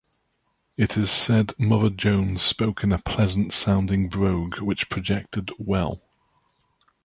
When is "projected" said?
4.89-5.51